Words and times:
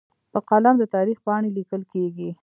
په 0.31 0.39
قلم 0.49 0.75
د 0.79 0.83
تاریخ 0.95 1.17
پاڼې 1.25 1.49
لیکل 1.57 1.81
کېږي. 1.93 2.29